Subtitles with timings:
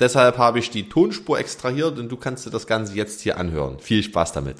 [0.00, 3.78] Deshalb habe ich die Tonspur extrahiert und du kannst dir das Ganze jetzt hier anhören.
[3.80, 4.56] Viel Spaß damit.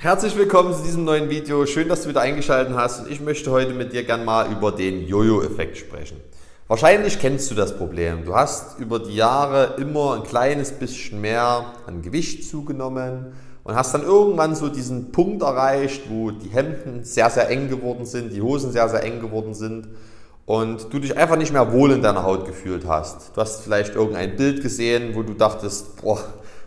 [0.00, 1.66] Herzlich willkommen zu diesem neuen Video.
[1.66, 4.70] Schön, dass du wieder eingeschaltet hast und ich möchte heute mit dir gern mal über
[4.70, 6.20] den Jojo-Effekt sprechen.
[6.68, 8.24] Wahrscheinlich kennst du das Problem.
[8.24, 13.32] Du hast über die Jahre immer ein kleines bisschen mehr an Gewicht zugenommen
[13.64, 18.06] und hast dann irgendwann so diesen Punkt erreicht, wo die Hemden sehr, sehr eng geworden
[18.06, 19.88] sind, die Hosen sehr, sehr eng geworden sind
[20.46, 23.36] und du dich einfach nicht mehr wohl in deiner Haut gefühlt hast.
[23.36, 26.20] Du hast vielleicht irgendein Bild gesehen, wo du dachtest, boah,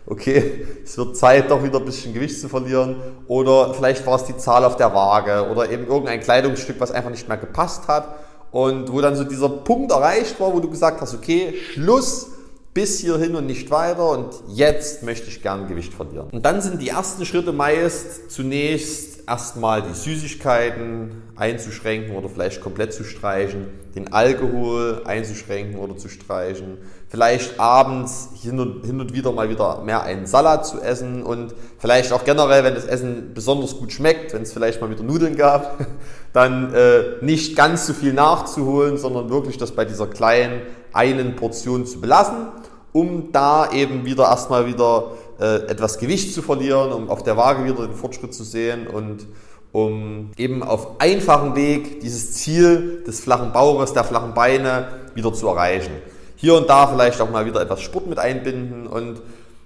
[0.06, 2.96] okay, es wird Zeit, doch wieder ein bisschen Gewicht zu verlieren.
[3.26, 7.10] Oder vielleicht war es die Zahl auf der Waage oder eben irgendein Kleidungsstück, was einfach
[7.10, 8.16] nicht mehr gepasst hat.
[8.52, 12.26] Und wo dann so dieser Punkt erreicht war, wo du gesagt hast, okay, Schluss,
[12.74, 16.28] bis hierhin und nicht weiter und jetzt möchte ich gern Gewicht verlieren.
[16.30, 22.92] Und dann sind die ersten Schritte meist zunächst erstmal die Süßigkeiten einzuschränken oder vielleicht komplett
[22.92, 29.32] zu streichen, den Alkohol einzuschränken oder zu streichen, vielleicht abends hin und, hin und wieder
[29.32, 33.76] mal wieder mehr einen Salat zu essen und vielleicht auch generell, wenn das Essen besonders
[33.76, 35.86] gut schmeckt, wenn es vielleicht mal wieder Nudeln gab,
[36.32, 40.62] dann äh, nicht ganz so viel nachzuholen, sondern wirklich das bei dieser kleinen
[40.92, 42.48] einen Portion zu belassen,
[42.92, 47.64] um da eben wieder erstmal wieder äh, etwas Gewicht zu verlieren, um auf der Waage
[47.64, 49.26] wieder den Fortschritt zu sehen und
[49.72, 55.48] um eben auf einfachem Weg dieses Ziel des flachen Bauches, der flachen Beine wieder zu
[55.48, 55.92] erreichen.
[56.36, 59.22] Hier und da vielleicht auch mal wieder etwas Sport mit einbinden und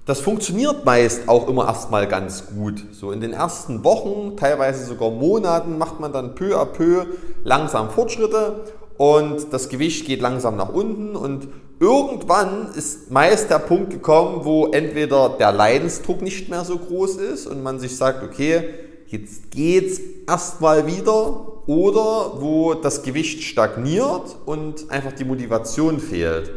[0.06, 2.84] das funktioniert meist auch immer erstmal ganz gut.
[2.92, 7.07] So in den ersten Wochen, teilweise sogar Monaten macht man dann peu à peu
[7.42, 8.61] langsam Fortschritte
[8.98, 11.48] und das Gewicht geht langsam nach unten und
[11.80, 17.46] irgendwann ist meist der Punkt gekommen, wo entweder der Leidensdruck nicht mehr so groß ist
[17.46, 18.64] und man sich sagt, okay,
[19.07, 26.51] jetzt geht's erstmal wieder oder wo das Gewicht stagniert und einfach die Motivation fehlt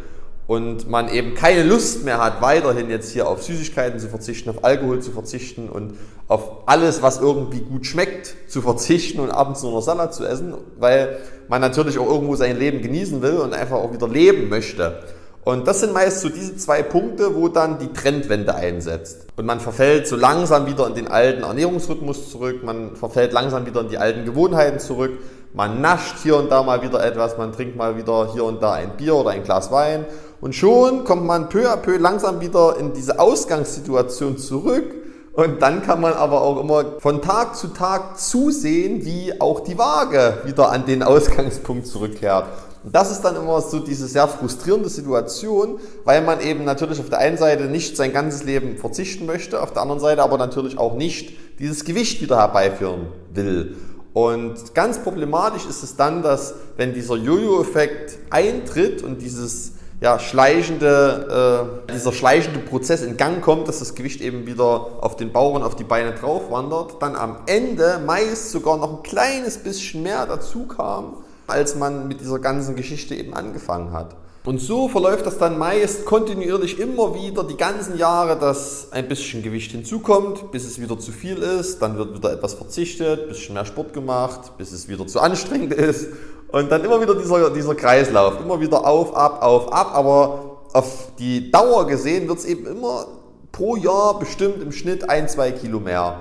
[0.47, 4.63] und man eben keine Lust mehr hat, weiterhin jetzt hier auf Süßigkeiten zu verzichten, auf
[4.63, 5.95] Alkohol zu verzichten und
[6.29, 10.53] auf alles, was irgendwie gut schmeckt, zu verzichten und abends nur noch Salat zu essen,
[10.79, 11.17] weil
[11.49, 15.03] man natürlich auch irgendwo sein Leben genießen will und einfach auch wieder leben möchte.
[15.43, 19.27] Und das sind meist so diese zwei Punkte, wo dann die Trendwende einsetzt.
[19.37, 23.79] Und man verfällt so langsam wieder in den alten Ernährungsrhythmus zurück, man verfällt langsam wieder
[23.81, 25.11] in die alten Gewohnheiten zurück,
[25.53, 28.73] man nascht hier und da mal wieder etwas, man trinkt mal wieder hier und da
[28.73, 30.05] ein Bier oder ein Glas Wein
[30.39, 34.93] und schon kommt man peu à peu langsam wieder in diese Ausgangssituation zurück.
[35.33, 39.77] Und dann kann man aber auch immer von Tag zu Tag zusehen, wie auch die
[39.77, 42.45] Waage wieder an den Ausgangspunkt zurückkehrt.
[42.83, 47.09] Und das ist dann immer so diese sehr frustrierende Situation, weil man eben natürlich auf
[47.09, 50.77] der einen Seite nicht sein ganzes Leben verzichten möchte, auf der anderen Seite aber natürlich
[50.77, 53.75] auch nicht dieses Gewicht wieder herbeiführen will.
[54.13, 61.67] Und ganz problematisch ist es dann, dass wenn dieser Jojo-Effekt eintritt und dieses ja, schleichende,
[61.87, 65.55] äh, dieser schleichende Prozess in Gang kommt, dass das Gewicht eben wieder auf den Bauch
[65.55, 70.03] und auf die Beine drauf wandert, dann am Ende meist sogar noch ein kleines bisschen
[70.03, 74.15] mehr dazu kam, als man mit dieser ganzen Geschichte eben angefangen hat.
[74.47, 79.43] Und so verläuft das dann meist kontinuierlich immer wieder die ganzen Jahre, dass ein bisschen
[79.43, 83.55] Gewicht hinzukommt, bis es wieder zu viel ist, dann wird wieder etwas verzichtet, ein bisschen
[83.55, 86.07] mehr Sport gemacht, bis es wieder zu anstrengend ist.
[86.49, 91.09] Und dann immer wieder dieser, dieser Kreislauf, immer wieder auf, ab, auf, ab, aber auf
[91.19, 93.07] die Dauer gesehen wird es eben immer
[93.51, 96.19] pro Jahr bestimmt im Schnitt ein, zwei Kilo mehr.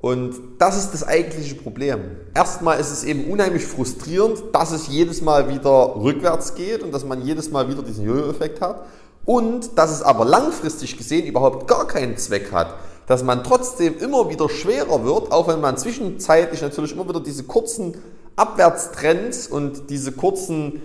[0.00, 2.00] Und das ist das eigentliche Problem.
[2.34, 7.04] Erstmal ist es eben unheimlich frustrierend, dass es jedes Mal wieder rückwärts geht und dass
[7.04, 8.84] man jedes Mal wieder diesen Jojo-Effekt hat.
[9.24, 12.74] Und dass es aber langfristig gesehen überhaupt gar keinen Zweck hat.
[13.08, 17.42] Dass man trotzdem immer wieder schwerer wird, auch wenn man zwischenzeitlich natürlich immer wieder diese
[17.42, 17.96] kurzen
[18.36, 20.80] Abwärtstrends und diese kurzen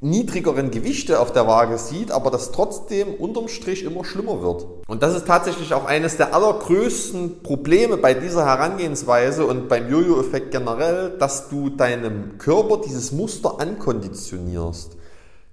[0.00, 4.66] niedrigeren Gewichte auf der Waage sieht, aber das trotzdem unterm Strich immer schlimmer wird.
[4.86, 10.50] Und das ist tatsächlich auch eines der allergrößten Probleme bei dieser Herangehensweise und beim Jojo-Effekt
[10.50, 14.96] generell, dass du deinem Körper dieses Muster ankonditionierst.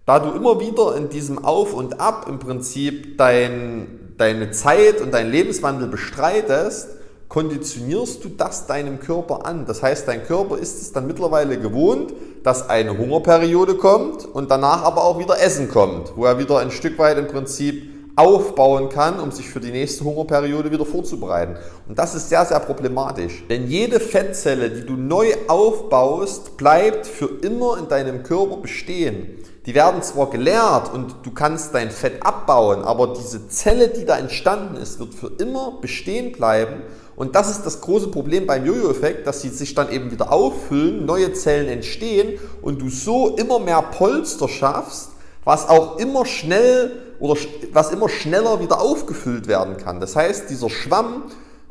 [0.06, 5.14] Da du immer wieder in diesem Auf und Ab im Prinzip dein, deine Zeit und
[5.14, 6.90] dein Lebenswandel bestreitest,
[7.34, 9.66] konditionierst du das deinem Körper an.
[9.66, 12.14] Das heißt, dein Körper ist es dann mittlerweile gewohnt,
[12.44, 16.70] dass eine Hungerperiode kommt und danach aber auch wieder Essen kommt, wo er wieder ein
[16.70, 21.56] Stück weit im Prinzip aufbauen kann, um sich für die nächste Hungerperiode wieder vorzubereiten.
[21.88, 23.44] Und das ist sehr, sehr problematisch.
[23.50, 29.40] Denn jede Fettzelle, die du neu aufbaust, bleibt für immer in deinem Körper bestehen.
[29.66, 34.20] Die werden zwar geleert und du kannst dein Fett abbauen, aber diese Zelle, die da
[34.20, 36.84] entstanden ist, wird für immer bestehen bleiben.
[37.16, 41.06] Und das ist das große Problem beim Jojo-Effekt, dass sie sich dann eben wieder auffüllen,
[41.06, 45.10] neue Zellen entstehen und du so immer mehr Polster schaffst,
[45.44, 47.40] was auch immer schnell oder
[47.72, 50.00] was immer schneller wieder aufgefüllt werden kann.
[50.00, 51.24] Das heißt, dieser Schwamm,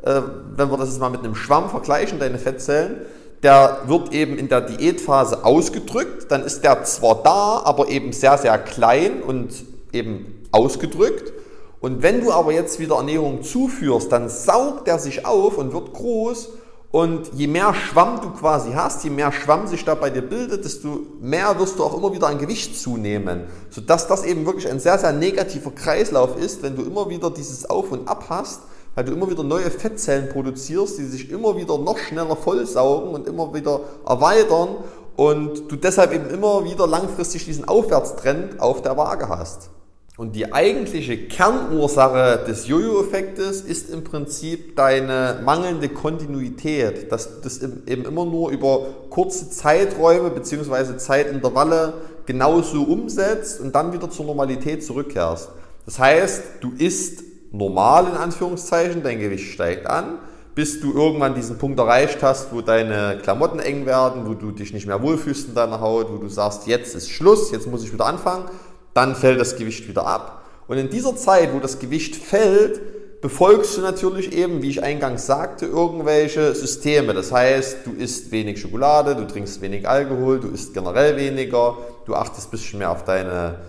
[0.03, 0.21] äh,
[0.55, 3.01] wenn wir das jetzt mal mit einem Schwamm vergleichen, deine Fettzellen,
[3.41, 8.37] der wird eben in der Diätphase ausgedrückt, dann ist der zwar da, aber eben sehr,
[8.37, 9.51] sehr klein und
[9.91, 11.33] eben ausgedrückt.
[11.83, 15.91] Und wenn du aber jetzt wieder Ernährung zuführst, dann saugt er sich auf und wird
[15.91, 16.51] groß.
[16.91, 20.63] Und je mehr Schwamm du quasi hast, je mehr Schwamm sich da bei dir bildet,
[20.63, 23.47] desto mehr wirst du auch immer wieder an Gewicht zunehmen.
[23.69, 27.69] Sodass das eben wirklich ein sehr, sehr negativer Kreislauf ist, wenn du immer wieder dieses
[27.69, 28.61] Auf und Ab hast
[28.95, 33.27] weil du immer wieder neue Fettzellen produzierst, die sich immer wieder noch schneller vollsaugen und
[33.27, 34.75] immer wieder erweitern
[35.15, 39.71] und du deshalb eben immer wieder langfristig diesen Aufwärtstrend auf der Waage hast.
[40.15, 47.63] Und die eigentliche Kernursache des Jojo-Effektes ist im Prinzip deine mangelnde Kontinuität, dass du das
[47.63, 50.97] eben immer nur über kurze Zeiträume bzw.
[50.97, 51.93] Zeitintervalle
[52.27, 55.49] genauso umsetzt und dann wieder zur Normalität zurückkehrst.
[55.87, 60.19] Das heißt, du isst normal in Anführungszeichen, dein Gewicht steigt an,
[60.53, 64.73] bis du irgendwann diesen Punkt erreicht hast, wo deine Klamotten eng werden, wo du dich
[64.73, 67.91] nicht mehr wohlfühlst in deiner Haut, wo du sagst, jetzt ist Schluss, jetzt muss ich
[67.91, 68.45] wieder anfangen,
[68.93, 70.43] dann fällt das Gewicht wieder ab.
[70.67, 75.25] Und in dieser Zeit, wo das Gewicht fällt, befolgst du natürlich eben, wie ich eingangs
[75.25, 77.13] sagte, irgendwelche Systeme.
[77.13, 82.15] Das heißt, du isst wenig Schokolade, du trinkst wenig Alkohol, du isst generell weniger, du
[82.15, 83.59] achtest ein bisschen mehr auf deine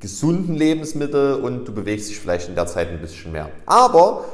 [0.00, 3.50] gesunden Lebensmittel und du bewegst dich vielleicht in der Zeit ein bisschen mehr.
[3.66, 4.24] Aber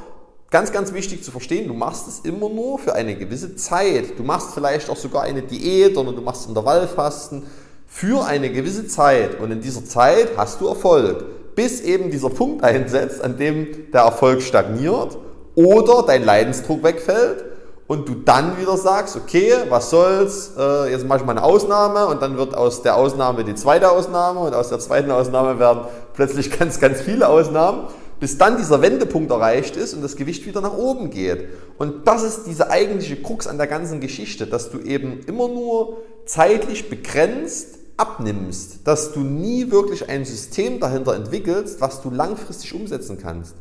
[0.50, 4.18] ganz, ganz wichtig zu verstehen, du machst es immer nur für eine gewisse Zeit.
[4.18, 7.44] Du machst vielleicht auch sogar eine Diät oder du machst Intervallfasten
[7.94, 12.64] für eine gewisse Zeit und in dieser Zeit hast du Erfolg, bis eben dieser Punkt
[12.64, 15.18] einsetzt, an dem der Erfolg stagniert
[15.54, 17.44] oder dein Leidensdruck wegfällt
[17.86, 22.06] und du dann wieder sagst, okay, was soll's, äh, jetzt mache ich mal eine Ausnahme
[22.06, 25.82] und dann wird aus der Ausnahme die zweite Ausnahme und aus der zweiten Ausnahme werden
[26.14, 27.88] plötzlich ganz, ganz viele Ausnahmen,
[28.18, 31.44] bis dann dieser Wendepunkt erreicht ist und das Gewicht wieder nach oben geht.
[31.76, 35.98] Und das ist diese eigentliche Krux an der ganzen Geschichte, dass du eben immer nur
[36.24, 43.18] zeitlich begrenzt abnimmst, dass du nie wirklich ein System dahinter entwickelst, was du langfristig umsetzen
[43.22, 43.54] kannst.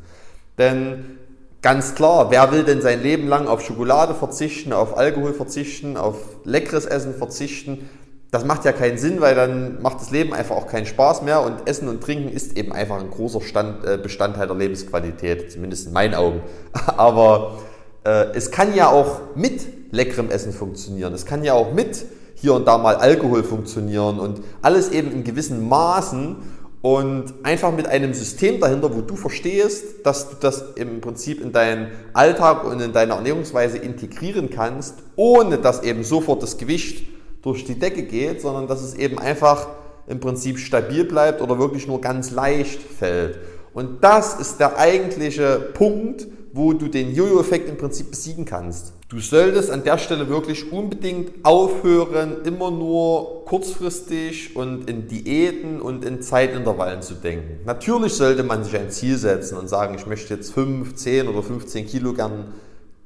[0.58, 1.20] Denn
[1.62, 6.16] Ganz klar, wer will denn sein Leben lang auf Schokolade verzichten, auf Alkohol verzichten, auf
[6.44, 7.88] leckeres Essen verzichten?
[8.32, 11.42] Das macht ja keinen Sinn, weil dann macht das Leben einfach auch keinen Spaß mehr
[11.42, 15.86] und Essen und Trinken ist eben einfach ein großer Stand, äh, Bestandteil der Lebensqualität, zumindest
[15.86, 16.42] in meinen Augen.
[16.98, 17.60] Aber
[18.06, 19.62] äh, es kann ja auch mit
[19.92, 21.14] leckerem Essen funktionieren.
[21.14, 22.06] Es kann ja auch mit
[22.36, 26.38] hier und da mal Alkohol funktionieren und alles eben in gewissen Maßen
[26.82, 31.52] und einfach mit einem System dahinter, wo du verstehst, dass du das im Prinzip in
[31.52, 37.06] deinen Alltag und in deine Ernährungsweise integrieren kannst, ohne dass eben sofort das Gewicht
[37.44, 39.68] durch die Decke geht, sondern dass es eben einfach
[40.08, 43.40] im Prinzip stabil bleibt oder wirklich nur ganz leicht fällt.
[43.74, 48.93] Und das ist der eigentliche Punkt, wo du den Jojo-Effekt im Prinzip besiegen kannst.
[49.10, 56.05] Du solltest an der Stelle wirklich unbedingt aufhören, immer nur kurzfristig und in Diäten und
[56.05, 57.60] in Zeitintervallen zu denken.
[57.65, 61.43] Natürlich sollte man sich ein Ziel setzen und sagen, ich möchte jetzt 5, 10 oder
[61.43, 62.53] 15 Kilo gern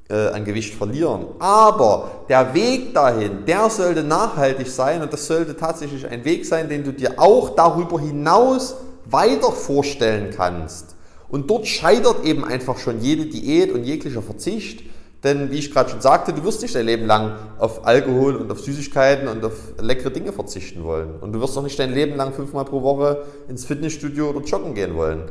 [0.09, 1.25] äh, an Gewicht verlieren.
[1.39, 6.69] Aber der Weg dahin, der sollte nachhaltig sein und das sollte tatsächlich ein Weg sein,
[6.69, 8.75] den du dir auch darüber hinaus
[9.05, 10.94] weiter vorstellen kannst.
[11.35, 14.83] Und dort scheitert eben einfach schon jede Diät und jeglicher Verzicht
[15.25, 18.51] denn wie ich gerade schon sagte, du wirst nicht dein Leben lang auf Alkohol und
[18.51, 21.15] auf Süßigkeiten und auf leckere Dinge verzichten wollen.
[21.19, 24.75] Und du wirst auch nicht dein Leben lang fünfmal pro Woche ins Fitnessstudio oder joggen
[24.75, 25.23] gehen wollen.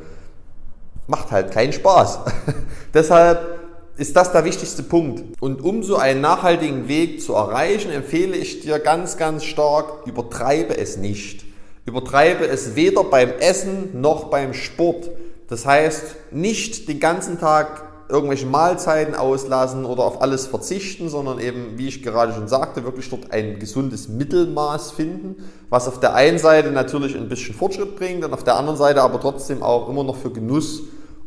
[1.06, 2.18] Macht halt keinen Spaß.
[2.94, 3.60] Deshalb
[3.96, 5.40] ist das der wichtigste Punkt.
[5.40, 10.76] Und um so einen nachhaltigen Weg zu erreichen, empfehle ich dir ganz, ganz stark, übertreibe
[10.76, 11.44] es nicht.
[11.86, 15.08] Übertreibe es weder beim Essen noch beim Sport.
[15.48, 21.78] Das heißt, nicht den ganzen Tag irgendwelche Mahlzeiten auslassen oder auf alles verzichten, sondern eben,
[21.78, 25.36] wie ich gerade schon sagte, wirklich dort ein gesundes Mittelmaß finden,
[25.70, 29.02] was auf der einen Seite natürlich ein bisschen Fortschritt bringt und auf der anderen Seite
[29.02, 30.82] aber trotzdem auch immer noch für Genuss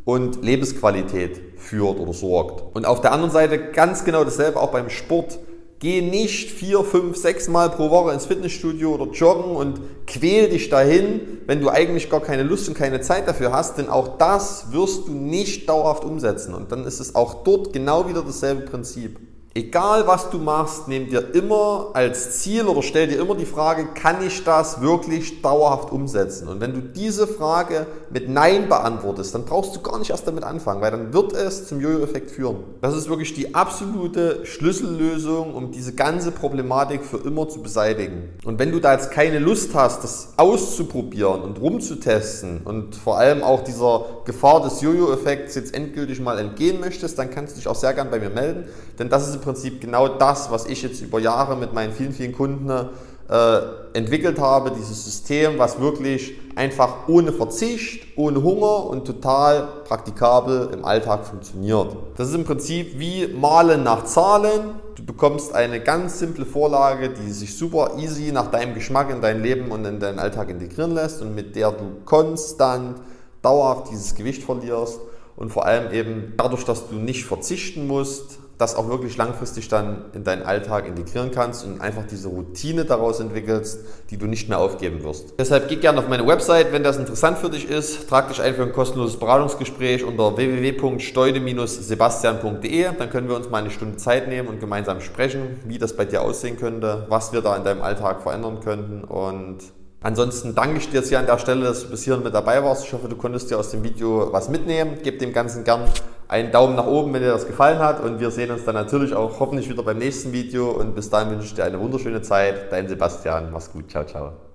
[0.06, 2.76] und Lebensqualität führt oder sorgt.
[2.76, 5.40] Und auf der anderen Seite ganz genau dasselbe auch beim Sport.
[5.80, 10.70] Geh nicht vier, fünf, sechs Mal pro Woche ins Fitnessstudio oder joggen und quäl dich
[10.70, 14.72] dahin, wenn du eigentlich gar keine Lust und keine Zeit dafür hast, denn auch das
[14.72, 16.56] wirst du nicht dauerhaft umsetzen.
[16.56, 19.20] Und dann ist es auch dort genau wieder dasselbe Prinzip.
[19.58, 23.88] Egal was du machst, nimm dir immer als Ziel oder stell dir immer die Frage,
[23.88, 26.48] kann ich das wirklich dauerhaft umsetzen?
[26.48, 30.44] Und wenn du diese Frage mit Nein beantwortest, dann brauchst du gar nicht erst damit
[30.44, 32.58] anfangen, weil dann wird es zum Jojo-Effekt führen.
[32.84, 38.30] Das ist wirklich die absolute Schlüssellösung, um diese ganze Problematik für immer zu beseitigen.
[38.46, 43.42] Und wenn du da jetzt keine Lust hast, das auszuprobieren und rumzutesten und vor allem
[43.42, 47.74] auch dieser Gefahr des Jojo-Effekts jetzt endgültig mal entgehen möchtest, dann kannst du dich auch
[47.74, 48.66] sehr gern bei mir melden,
[49.00, 52.14] denn das ist im Prinzip genau das, was ich jetzt über Jahre mit meinen vielen,
[52.14, 53.60] vielen Kunden äh,
[53.94, 60.86] entwickelt habe, dieses System, was wirklich einfach ohne Verzicht, ohne Hunger und total praktikabel im
[60.86, 61.96] Alltag funktioniert.
[62.16, 64.76] Das ist im Prinzip wie Malen nach Zahlen.
[64.96, 69.44] Du bekommst eine ganz simple Vorlage, die sich super easy nach deinem Geschmack in dein
[69.44, 72.98] Leben und in deinen Alltag integrieren lässt und mit der du konstant,
[73.42, 75.00] dauerhaft dieses Gewicht verlierst
[75.36, 80.06] und vor allem eben dadurch, dass du nicht verzichten musst, das auch wirklich langfristig dann
[80.14, 84.58] in deinen Alltag integrieren kannst und einfach diese Routine daraus entwickelst, die du nicht mehr
[84.60, 85.36] aufgeben wirst.
[85.38, 88.10] Deshalb geh gerne auf meine Website, wenn das interessant für dich ist.
[88.10, 92.88] Trag dich ein für ein kostenloses Beratungsgespräch unter www.steude-sebastian.de.
[92.98, 96.06] Dann können wir uns mal eine Stunde Zeit nehmen und gemeinsam sprechen, wie das bei
[96.06, 99.60] dir aussehen könnte, was wir da in deinem Alltag verändern könnten und
[100.00, 102.64] Ansonsten danke ich dir jetzt hier an der Stelle, dass du bis hierhin mit dabei
[102.64, 102.86] warst.
[102.86, 105.00] Ich hoffe, du konntest dir aus dem Video was mitnehmen.
[105.04, 105.86] Gib dem Ganzen gern
[106.28, 108.02] einen Daumen nach oben, wenn dir das gefallen hat.
[108.02, 110.72] Und wir sehen uns dann natürlich auch hoffentlich wieder beim nächsten Video.
[110.72, 112.72] Und bis dahin wünsche ich dir eine wunderschöne Zeit.
[112.72, 113.52] Dein Sebastian.
[113.52, 113.90] Mach's gut.
[113.90, 114.47] Ciao, ciao.